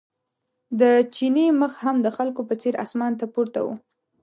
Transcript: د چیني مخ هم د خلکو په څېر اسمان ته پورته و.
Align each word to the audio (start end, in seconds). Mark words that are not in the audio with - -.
د 0.79 0.81
چیني 1.15 1.45
مخ 1.61 1.73
هم 1.83 1.95
د 2.05 2.07
خلکو 2.17 2.41
په 2.49 2.55
څېر 2.61 2.73
اسمان 2.83 3.13
ته 3.19 3.25
پورته 3.33 3.59
و. 3.65 3.67